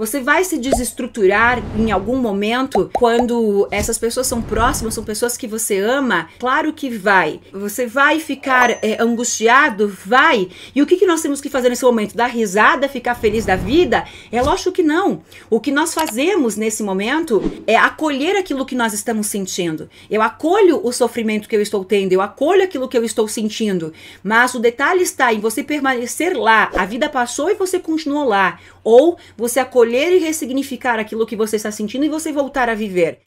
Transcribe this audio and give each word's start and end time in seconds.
Você 0.00 0.18
vai 0.18 0.44
se 0.44 0.56
desestruturar 0.56 1.62
em 1.78 1.92
algum 1.92 2.16
momento 2.16 2.90
quando 2.94 3.68
essas 3.70 3.98
pessoas 3.98 4.26
são 4.26 4.40
próximas, 4.40 4.94
são 4.94 5.04
pessoas 5.04 5.36
que 5.36 5.46
você 5.46 5.78
ama? 5.78 6.26
Claro 6.38 6.72
que 6.72 6.88
vai. 6.88 7.38
Você 7.52 7.86
vai 7.86 8.18
ficar 8.18 8.70
é, 8.82 8.96
angustiado? 8.98 9.94
Vai. 10.06 10.48
E 10.74 10.80
o 10.80 10.86
que, 10.86 10.96
que 10.96 11.04
nós 11.04 11.20
temos 11.20 11.38
que 11.38 11.50
fazer 11.50 11.68
nesse 11.68 11.84
momento? 11.84 12.16
Dar 12.16 12.28
risada, 12.28 12.88
ficar 12.88 13.14
feliz 13.14 13.44
da 13.44 13.56
vida? 13.56 14.06
É 14.32 14.40
lógico 14.40 14.72
que 14.72 14.82
não. 14.82 15.20
O 15.50 15.60
que 15.60 15.70
nós 15.70 15.92
fazemos 15.92 16.56
nesse 16.56 16.82
momento 16.82 17.42
é 17.66 17.76
acolher 17.76 18.36
aquilo 18.36 18.64
que 18.64 18.74
nós 18.74 18.94
estamos 18.94 19.26
sentindo. 19.26 19.90
Eu 20.10 20.22
acolho 20.22 20.80
o 20.82 20.90
sofrimento 20.92 21.46
que 21.46 21.54
eu 21.54 21.60
estou 21.60 21.84
tendo, 21.84 22.14
eu 22.14 22.22
acolho 22.22 22.64
aquilo 22.64 22.88
que 22.88 22.96
eu 22.96 23.04
estou 23.04 23.28
sentindo. 23.28 23.92
Mas 24.24 24.54
o 24.54 24.60
detalhe 24.60 25.02
está 25.02 25.30
em 25.30 25.40
você 25.40 25.62
permanecer 25.62 26.34
lá. 26.38 26.70
A 26.74 26.86
vida 26.86 27.06
passou 27.06 27.50
e 27.50 27.54
você 27.54 27.78
continuou 27.78 28.24
lá. 28.24 28.58
Ou 28.82 29.16
você 29.36 29.60
acolher 29.60 30.12
e 30.12 30.18
ressignificar 30.18 30.98
aquilo 30.98 31.26
que 31.26 31.36
você 31.36 31.56
está 31.56 31.70
sentindo 31.70 32.04
e 32.04 32.08
você 32.08 32.32
voltar 32.32 32.68
a 32.68 32.74
viver. 32.74 33.20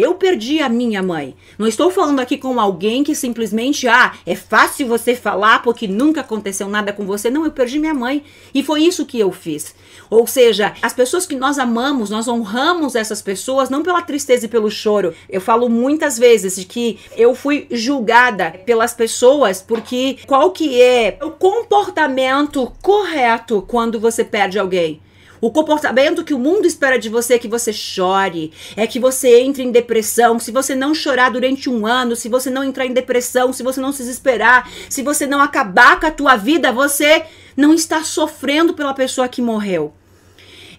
Eu 0.00 0.14
perdi 0.14 0.60
a 0.60 0.68
minha 0.68 1.02
mãe. 1.02 1.36
Não 1.58 1.66
estou 1.66 1.90
falando 1.90 2.20
aqui 2.20 2.38
com 2.38 2.58
alguém 2.58 3.04
que 3.04 3.14
simplesmente, 3.14 3.86
ah, 3.86 4.14
é 4.24 4.34
fácil 4.34 4.88
você 4.88 5.14
falar 5.14 5.62
porque 5.62 5.86
nunca 5.86 6.22
aconteceu 6.22 6.68
nada 6.68 6.90
com 6.90 7.04
você. 7.04 7.28
Não, 7.28 7.44
eu 7.44 7.50
perdi 7.50 7.78
minha 7.78 7.92
mãe. 7.92 8.24
E 8.54 8.62
foi 8.62 8.82
isso 8.82 9.04
que 9.04 9.18
eu 9.18 9.30
fiz. 9.30 9.74
Ou 10.08 10.26
seja, 10.26 10.72
as 10.80 10.94
pessoas 10.94 11.26
que 11.26 11.36
nós 11.36 11.58
amamos, 11.58 12.08
nós 12.08 12.26
honramos 12.26 12.94
essas 12.94 13.20
pessoas 13.20 13.68
não 13.68 13.82
pela 13.82 14.00
tristeza 14.00 14.46
e 14.46 14.48
pelo 14.48 14.70
choro. 14.70 15.14
Eu 15.28 15.40
falo 15.40 15.68
muitas 15.68 16.18
vezes 16.18 16.56
de 16.56 16.64
que 16.64 16.98
eu 17.14 17.34
fui 17.34 17.66
julgada 17.70 18.52
pelas 18.64 18.94
pessoas 18.94 19.60
porque 19.60 20.16
qual 20.26 20.50
que 20.50 20.80
é 20.80 21.18
o 21.22 21.30
comportamento 21.30 22.72
correto 22.80 23.62
quando 23.68 24.00
você 24.00 24.24
perde 24.24 24.58
alguém? 24.58 25.00
O 25.40 25.50
comportamento 25.50 26.22
que 26.22 26.34
o 26.34 26.38
mundo 26.38 26.66
espera 26.66 26.98
de 26.98 27.08
você 27.08 27.34
é 27.34 27.38
que 27.38 27.48
você 27.48 27.72
chore, 27.72 28.52
é 28.76 28.86
que 28.86 29.00
você 29.00 29.40
entre 29.40 29.62
em 29.62 29.70
depressão. 29.70 30.38
Se 30.38 30.52
você 30.52 30.74
não 30.74 30.94
chorar 30.94 31.30
durante 31.30 31.70
um 31.70 31.86
ano, 31.86 32.14
se 32.14 32.28
você 32.28 32.50
não 32.50 32.62
entrar 32.62 32.84
em 32.84 32.92
depressão, 32.92 33.52
se 33.52 33.62
você 33.62 33.80
não 33.80 33.90
se 33.90 34.02
desesperar, 34.02 34.70
se 34.88 35.02
você 35.02 35.26
não 35.26 35.40
acabar 35.40 35.98
com 35.98 36.06
a 36.06 36.10
tua 36.10 36.36
vida, 36.36 36.70
você 36.72 37.24
não 37.56 37.72
está 37.72 38.04
sofrendo 38.04 38.74
pela 38.74 38.92
pessoa 38.92 39.28
que 39.28 39.40
morreu. 39.40 39.94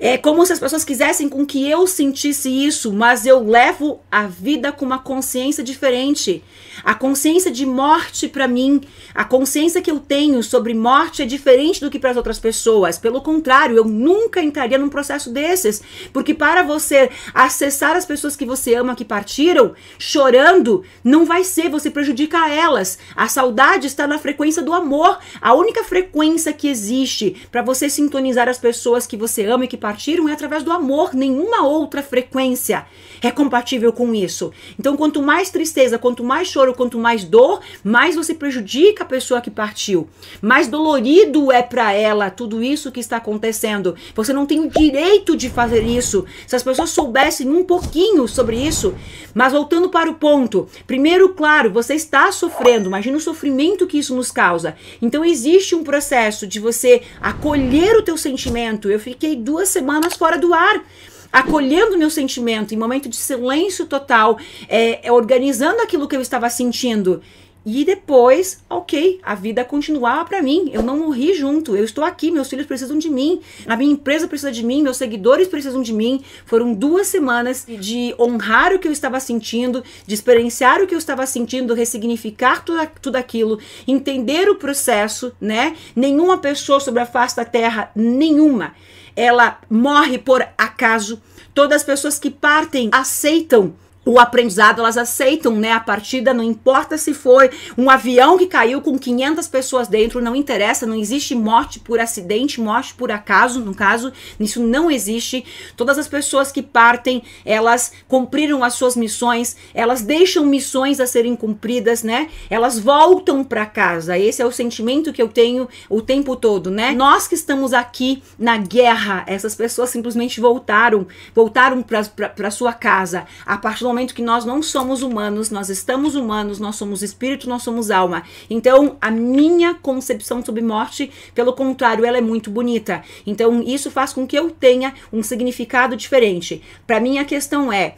É 0.04 0.18
como 0.18 0.44
se 0.48 0.52
as 0.52 0.60
pessoas 0.60 0.84
quisessem 0.84 1.30
com 1.30 1.46
que 1.46 1.70
eu 1.70 1.86
sentisse 1.86 2.50
isso, 2.50 2.92
mas 2.92 3.28
eu 3.28 3.40
levo 3.46 4.00
a 4.10 4.26
vida 4.26 4.72
com 4.72 4.84
uma 4.84 4.98
consciência 4.98 5.64
diferente. 5.64 6.44
A 6.84 6.96
consciência 6.96 7.52
de 7.52 7.68
morte 7.68 8.28
para 8.28 8.48
mim, 8.48 8.82
a 9.14 9.24
consciência 9.24 9.80
que 9.80 9.92
eu 9.92 10.00
tenho 10.00 10.42
sobre 10.42 10.74
morte 10.74 11.22
é 11.22 11.26
diferente 11.28 11.80
do 11.80 11.92
que 11.92 12.00
para 12.00 12.10
as 12.10 12.18
outras 12.18 12.40
pessoas. 12.40 12.98
Pelo 12.98 13.22
contrário, 13.22 13.78
eu 13.78 13.86
nunca 13.86 14.42
entraria 14.42 14.80
num 14.80 14.90
processo 14.90 15.30
desses, 15.30 15.84
porque 16.12 16.34
para 16.34 16.64
você 16.64 17.12
acessar 17.32 17.96
as 17.96 18.04
pessoas 18.04 18.36
que 18.36 18.44
você 18.44 18.74
ama 18.74 18.96
que 18.96 19.06
partiram, 19.06 19.76
chorando, 20.00 20.84
não 21.04 21.26
vai 21.26 21.44
ser, 21.44 21.70
você 21.70 21.92
prejudica 21.92 22.50
elas. 22.50 22.98
A 23.16 23.28
saudade 23.28 23.86
está 23.86 24.08
na 24.08 24.18
frequência 24.18 24.64
do 24.64 24.74
amor. 24.74 25.20
A 25.40 25.54
única 25.54 25.84
frequência 25.84 26.52
que 26.52 26.68
existe 26.68 27.48
para 27.52 27.62
você 27.62 27.88
sintonizar 27.88 28.50
as 28.50 28.58
pessoas 28.58 29.06
que 29.06 29.16
você 29.16 29.46
ama 29.46 29.66
e 29.66 29.68
que 29.68 29.78
partiram 29.78 29.91
partiram 29.92 30.30
é 30.30 30.32
através 30.32 30.64
do 30.64 30.72
amor, 30.72 31.14
nenhuma 31.14 31.68
outra 31.68 32.02
frequência 32.02 32.86
é 33.22 33.30
compatível 33.30 33.94
com 33.94 34.16
isso. 34.16 34.52
Então, 34.80 34.98
quanto 34.98 35.22
mais 35.22 35.52
tristeza, 35.52 36.00
quanto 36.00 36.24
mais 36.24 36.48
choro, 36.48 36.74
quanto 36.74 36.98
mais 36.98 37.24
dor, 37.24 37.62
mais 37.84 38.16
você 38.16 38.34
prejudica 38.34 39.04
a 39.04 39.06
pessoa 39.06 39.42
que 39.42 39.52
partiu. 39.52 40.08
Mais 40.42 40.68
dolorido 40.68 41.52
é 41.52 41.62
para 41.62 41.94
ela 41.94 42.32
tudo 42.32 42.64
isso 42.64 42.92
que 42.92 43.00
está 43.00 43.18
acontecendo. 43.18 43.96
Você 44.16 44.34
não 44.34 44.46
tem 44.46 44.60
o 44.62 44.70
direito 44.70 45.36
de 45.36 45.50
fazer 45.50 45.84
isso. 45.84 46.26
Se 46.48 46.56
as 46.56 46.64
pessoas 46.64 46.90
soubessem 46.90 47.48
um 47.50 47.64
pouquinho 47.64 48.28
sobre 48.28 48.56
isso, 48.56 48.96
mas 49.34 49.54
voltando 49.54 49.90
para 49.90 50.10
o 50.10 50.16
ponto, 50.16 50.68
primeiro, 50.88 51.30
claro, 51.30 51.72
você 51.72 51.94
está 51.94 52.32
sofrendo, 52.32 52.88
imagina 52.88 53.18
o 53.18 53.22
sofrimento 53.22 53.86
que 53.86 54.00
isso 54.00 54.16
nos 54.16 54.32
causa. 54.32 54.76
Então 55.02 55.24
existe 55.24 55.76
um 55.76 55.84
processo 55.84 56.48
de 56.48 56.60
você 56.60 57.04
acolher 57.22 57.98
o 57.98 58.02
teu 58.02 58.18
sentimento. 58.18 58.90
Eu 58.90 59.00
fiquei 59.00 59.36
duas 59.36 59.70
semanas 59.70 59.81
semanas 59.82 60.14
fora 60.14 60.38
do 60.38 60.54
ar 60.54 60.84
acolhendo 61.32 61.98
meu 61.98 62.10
sentimento 62.10 62.74
em 62.74 62.78
momento 62.78 63.08
de 63.08 63.16
silêncio 63.16 63.86
total, 63.86 64.38
é, 64.68 65.08
é, 65.08 65.12
organizando 65.12 65.82
aquilo 65.82 66.08
que 66.08 66.16
eu 66.16 66.22
estava 66.22 66.50
sentindo. 66.50 67.22
E 67.64 67.86
depois, 67.86 68.64
ok, 68.68 69.20
a 69.22 69.36
vida 69.36 69.64
continuava 69.64 70.26
para 70.26 70.42
mim. 70.42 70.72
Eu 70.74 70.82
não 70.82 70.98
morri 70.98 71.34
junto. 71.34 71.76
Eu 71.76 71.84
estou 71.84 72.04
aqui, 72.04 72.32
meus 72.32 72.50
filhos 72.50 72.66
precisam 72.66 72.98
de 72.98 73.10
mim, 73.10 73.40
a 73.68 73.76
minha 73.76 73.92
empresa 73.92 74.28
precisa 74.28 74.52
de 74.52 74.64
mim, 74.64 74.82
meus 74.82 74.98
seguidores 74.98 75.48
precisam 75.48 75.82
de 75.82 75.94
mim. 75.94 76.24
Foram 76.46 76.74
duas 76.74 77.08
semanas 77.08 77.66
de 77.68 78.16
honrar 78.20 78.74
o 78.74 78.80
que 78.80 78.88
eu 78.88 78.92
estava 78.92 79.20
sentindo, 79.20 79.84
de 80.08 80.14
experienciar 80.14 80.82
o 80.82 80.88
que 80.88 80.96
eu 80.96 81.00
estava 81.00 81.26
sentindo, 81.28 81.76
ressignificar 81.76 82.66
tudo, 82.66 82.80
tudo 83.00 83.16
aquilo, 83.16 83.60
entender 83.88 84.50
o 84.50 84.56
processo, 84.56 85.32
né? 85.40 85.76
Nenhuma 85.96 86.40
pessoa 86.40 86.80
sobre 86.80 87.02
a 87.02 87.06
face 87.06 87.36
da 87.36 87.46
terra, 87.46 87.92
nenhuma 87.96 88.74
ela 89.16 89.60
morre 89.70 90.18
por 90.18 90.46
acaso. 90.58 91.22
Todas 91.54 91.78
as 91.78 91.84
pessoas 91.84 92.18
que 92.18 92.30
partem 92.30 92.90
aceitam 92.92 93.74
o 94.04 94.20
aprendizado, 94.20 94.80
elas 94.80 94.98
aceitam, 94.98 95.56
né, 95.56 95.72
a 95.72 95.80
partida, 95.80 96.34
não 96.34 96.44
importa 96.44 96.98
se 96.98 97.14
foi 97.14 97.52
um 97.78 97.90
avião 97.90 98.36
que 98.38 98.48
caiu 98.48 98.82
com 98.82 98.98
500 98.98 99.48
pessoas 99.48 99.88
dentro, 99.88 100.22
não 100.22 100.36
interessa, 100.36 100.88
não 100.88 100.96
existe 100.96 101.36
morte 101.36 101.80
por 101.80 102.00
acidente, 102.00 102.60
morte 102.60 102.96
por 102.96 103.12
acaso, 103.12 103.60
no 103.60 103.76
caso, 103.76 104.12
isso 104.40 104.62
não 104.62 104.90
existe. 104.90 105.46
Todas 105.78 106.00
as 106.00 106.08
pessoas 106.08 106.52
que 106.52 106.64
partem, 106.64 107.22
elas 107.46 107.92
cumpriram 108.08 108.64
as 108.64 108.74
suas 108.74 108.96
missões, 108.96 109.56
elas 109.74 110.02
deixam 110.02 110.46
missões 110.46 111.00
a 111.00 111.06
serem 111.06 111.36
cumpridas, 111.36 112.02
né? 112.02 112.30
Elas 112.50 112.80
voltam 112.80 113.44
para 113.44 113.66
casa. 113.68 114.18
Esse 114.18 114.42
é 114.42 114.46
o 114.46 114.52
sentimento 114.52 115.14
que 115.14 115.22
eu 115.22 115.28
tenho 115.28 115.70
o 115.88 116.02
tempo 116.02 116.36
todo, 116.36 116.72
né? 116.72 116.92
Nós 116.92 117.28
que 117.28 117.36
estamos 117.36 117.72
aqui 117.72 118.24
na 118.38 118.58
guerra, 118.58 119.24
essas 119.28 119.54
pessoas 119.54 119.92
simplesmente 119.92 120.42
voltaram, 120.42 121.08
voltaram 121.36 121.84
para 121.84 122.50
sua 122.52 122.74
casa 122.74 123.26
a 123.46 123.58
partir 123.58 123.84
do 123.84 123.91
momento 123.92 124.16
que 124.16 124.22
nós 124.22 124.46
não 124.46 124.62
somos 124.64 125.02
humanos, 125.02 125.50
nós 125.50 125.70
estamos 125.70 126.16
humanos, 126.16 126.60
nós 126.60 126.76
somos 126.76 127.04
espírito, 127.04 127.50
nós 127.50 127.64
somos 127.64 127.92
alma. 127.92 128.24
Então, 128.50 128.98
a 129.02 129.12
minha 129.12 129.74
concepção 129.74 130.44
sobre 130.44 130.62
morte, 130.62 131.12
pelo 131.36 131.54
contrário, 131.54 132.06
ela 132.06 132.18
é 132.18 132.22
muito 132.22 132.50
bonita. 132.50 133.04
Então, 133.26 133.62
isso 133.62 133.92
faz 133.92 134.14
com 134.14 134.26
que 134.26 134.38
eu 134.38 134.50
tenha 134.50 134.94
um 135.12 135.22
significado 135.22 135.96
diferente. 135.96 136.62
Para 136.88 137.00
mim, 137.00 137.20
a 137.20 137.26
questão 137.26 137.72
é 137.72 137.96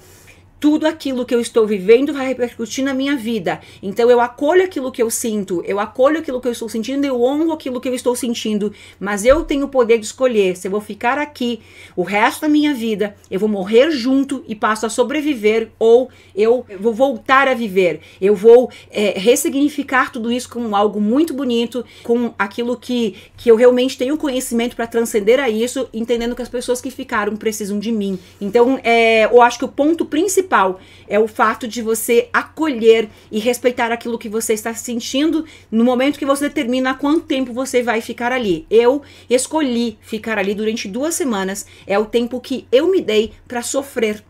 tudo 0.64 0.88
aquilo 0.88 1.26
que 1.26 1.36
eu 1.36 1.42
estou 1.42 1.68
vivendo 1.68 2.14
vai 2.14 2.26
repercutir 2.26 2.86
na 2.86 2.94
minha 2.94 3.18
vida. 3.18 3.60
Então 3.82 4.10
eu 4.10 4.22
acolho 4.22 4.64
aquilo 4.64 4.94
que 4.94 5.04
eu 5.04 5.10
sinto, 5.10 5.62
eu 5.66 5.78
acolho 5.78 6.20
aquilo 6.20 6.40
que 6.40 6.48
eu 6.48 6.54
estou 6.54 6.70
sentindo, 6.70 7.04
eu 7.04 7.22
honro 7.22 7.52
aquilo 7.52 7.82
que 7.82 7.90
eu 7.90 7.94
estou 7.94 8.16
sentindo, 8.16 8.72
mas 8.98 9.26
eu 9.26 9.44
tenho 9.44 9.66
o 9.66 9.68
poder 9.68 9.98
de 10.00 10.06
escolher 10.06 10.56
se 10.56 10.66
eu 10.66 10.72
vou 10.72 10.80
ficar 10.80 11.18
aqui 11.18 11.60
o 11.98 12.02
resto 12.02 12.44
da 12.44 12.48
minha 12.48 12.74
vida, 12.74 13.14
eu 13.30 13.42
vou 13.42 13.50
morrer 13.50 13.92
junto 13.92 14.42
e 14.48 14.56
passo 14.56 14.86
a 14.86 14.90
sobreviver 14.90 15.70
ou 15.78 16.10
eu 16.34 16.66
vou 16.80 16.94
voltar 16.94 17.50
a 17.50 17.54
viver. 17.54 18.00
Eu 18.22 18.34
vou 18.34 18.72
é, 18.90 19.20
ressignificar 19.20 20.14
tudo 20.14 20.32
isso 20.32 20.48
com 20.48 20.74
algo 20.74 21.02
muito 21.02 21.34
bonito, 21.34 21.84
com 22.04 22.34
aquilo 22.40 22.78
que, 22.78 23.18
que 23.36 23.52
eu 23.52 23.58
realmente 23.58 23.98
tenho 23.98 24.16
conhecimento 24.16 24.78
para 24.78 24.88
transcender 24.88 25.42
a 25.42 25.50
isso, 25.50 25.90
entendendo 25.94 26.38
que 26.38 26.42
as 26.42 26.48
pessoas 26.48 26.80
que 26.80 26.90
ficaram 26.90 27.36
precisam 27.36 27.80
de 27.80 27.92
mim. 27.92 28.18
Então, 28.40 28.80
é, 28.82 29.26
eu 29.26 29.42
acho 29.42 29.60
que 29.60 29.66
o 29.66 29.68
ponto 29.68 30.06
principal 30.06 30.53
principal 30.54 30.80
é 31.08 31.20
o 31.20 31.28
fato 31.28 31.68
de 31.68 31.82
você 31.82 32.30
acolher 32.32 33.10
e 33.32 33.40
respeitar 33.40 33.92
aquilo 33.92 34.20
que 34.20 34.30
você 34.30 34.54
está 34.54 34.74
sentindo 34.74 35.46
no 35.72 35.84
momento 35.84 36.20
que 36.20 36.26
você 36.26 36.48
determina 36.48 36.94
quanto 36.94 37.26
tempo 37.26 37.52
você 37.52 37.82
vai 37.82 38.02
ficar 38.02 38.32
ali. 38.32 38.66
Eu 38.70 39.02
escolhi 39.30 39.98
ficar 40.02 40.38
ali 40.38 40.54
durante 40.54 40.88
duas 40.88 41.16
semanas, 41.16 41.66
é 41.88 41.98
o 41.98 42.06
tempo 42.06 42.40
que 42.40 42.68
eu 42.72 42.90
me 42.90 43.02
dei 43.02 43.32
para 43.48 43.62
sofrer 43.62 44.24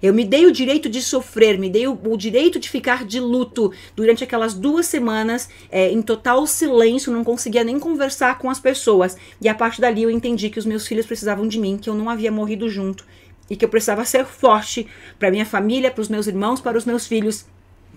Eu 0.00 0.14
me 0.14 0.24
dei 0.24 0.46
o 0.46 0.52
direito 0.52 0.88
de 0.88 1.02
sofrer, 1.02 1.58
me 1.58 1.68
dei 1.68 1.86
o, 1.86 1.98
o 2.04 2.16
direito 2.16 2.58
de 2.58 2.68
ficar 2.68 3.04
de 3.04 3.20
luto 3.20 3.72
durante 3.96 4.22
aquelas 4.22 4.54
duas 4.54 4.86
semanas 4.86 5.48
é, 5.70 5.90
em 5.90 6.02
total 6.02 6.46
silêncio, 6.46 7.12
não 7.12 7.24
conseguia 7.24 7.64
nem 7.64 7.78
conversar 7.78 8.38
com 8.38 8.48
as 8.50 8.60
pessoas. 8.60 9.16
E 9.40 9.48
a 9.48 9.54
partir 9.54 9.80
dali 9.80 10.02
eu 10.02 10.10
entendi 10.10 10.50
que 10.50 10.58
os 10.58 10.66
meus 10.66 10.86
filhos 10.86 11.06
precisavam 11.06 11.48
de 11.48 11.58
mim, 11.58 11.76
que 11.76 11.90
eu 11.90 11.94
não 11.94 12.08
havia 12.08 12.30
morrido 12.30 12.68
junto 12.68 13.04
e 13.50 13.56
que 13.56 13.64
eu 13.64 13.68
precisava 13.68 14.04
ser 14.04 14.24
forte 14.24 14.86
para 15.18 15.30
minha 15.30 15.46
família, 15.46 15.90
para 15.90 16.02
os 16.02 16.08
meus 16.08 16.26
irmãos, 16.26 16.60
para 16.60 16.76
os 16.76 16.84
meus 16.84 17.06
filhos 17.06 17.46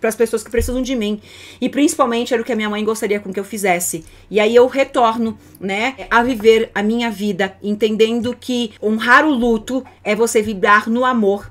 para 0.02 0.10
as 0.10 0.16
pessoas 0.16 0.44
que 0.44 0.50
precisam 0.50 0.82
de 0.82 0.96
mim. 0.96 1.22
E 1.62 1.70
principalmente 1.70 2.34
era 2.34 2.42
o 2.42 2.46
que 2.46 2.52
a 2.52 2.56
minha 2.56 2.70
mãe 2.70 2.84
gostaria 2.84 3.20
com 3.20 3.32
que 3.32 3.40
eu 3.40 3.44
fizesse. 3.44 4.04
E 4.32 4.40
aí 4.40 4.56
eu 4.56 4.66
retorno, 4.66 5.38
né, 5.60 5.96
a 6.10 6.24
viver 6.24 6.72
a 6.74 6.82
minha 6.82 7.12
vida, 7.12 7.56
entendendo 7.62 8.36
que 8.38 8.74
honrar 8.82 9.24
o 9.24 9.30
luto 9.30 9.86
é 10.04 10.16
você 10.16 10.42
vibrar 10.42 10.90
no 10.90 11.06
amor 11.06 11.48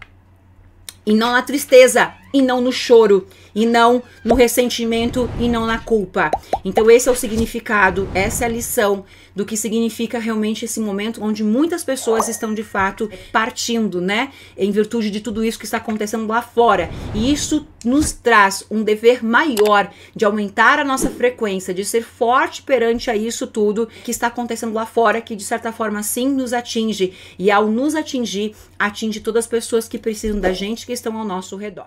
e 1.06 1.14
não 1.14 1.32
na 1.32 1.42
tristeza, 1.42 2.12
e 2.32 2.42
não 2.42 2.60
no 2.60 2.72
choro, 2.72 3.26
e 3.54 3.66
não 3.66 4.02
no 4.24 4.34
ressentimento, 4.34 5.28
e 5.38 5.48
não 5.48 5.66
na 5.66 5.78
culpa. 5.78 6.30
Então, 6.64 6.90
esse 6.90 7.08
é 7.08 7.12
o 7.12 7.16
significado, 7.16 8.08
essa 8.14 8.44
é 8.44 8.46
a 8.46 8.50
lição 8.50 9.04
do 9.34 9.44
que 9.44 9.56
significa 9.56 10.18
realmente 10.18 10.64
esse 10.64 10.80
momento 10.80 11.22
onde 11.22 11.42
muitas 11.42 11.84
pessoas 11.84 12.28
estão 12.28 12.52
de 12.52 12.62
fato 12.62 13.10
partindo, 13.32 14.00
né? 14.00 14.32
Em 14.56 14.70
virtude 14.70 15.10
de 15.10 15.20
tudo 15.20 15.44
isso 15.44 15.58
que 15.58 15.64
está 15.64 15.76
acontecendo 15.76 16.26
lá 16.26 16.42
fora. 16.42 16.90
E 17.14 17.32
isso 17.32 17.66
nos 17.84 18.12
traz 18.12 18.64
um 18.70 18.82
dever 18.82 19.24
maior 19.24 19.90
de 20.14 20.24
aumentar 20.24 20.78
a 20.78 20.84
nossa 20.84 21.08
frequência, 21.10 21.72
de 21.72 21.84
ser 21.84 22.02
forte 22.02 22.62
perante 22.62 23.10
a 23.10 23.16
isso 23.16 23.46
tudo 23.46 23.88
que 24.04 24.10
está 24.10 24.26
acontecendo 24.26 24.74
lá 24.74 24.86
fora, 24.86 25.20
que 25.20 25.36
de 25.36 25.44
certa 25.44 25.72
forma 25.72 26.02
sim 26.02 26.28
nos 26.28 26.52
atinge. 26.52 27.14
E 27.38 27.50
ao 27.50 27.68
nos 27.68 27.94
atingir, 27.94 28.54
atinge 28.78 29.20
todas 29.20 29.44
as 29.44 29.50
pessoas 29.50 29.88
que 29.88 29.98
precisam 29.98 30.40
da 30.40 30.52
gente 30.52 30.86
que 30.86 30.92
estão 30.92 31.16
ao 31.16 31.24
nosso 31.24 31.56
redor. 31.56 31.86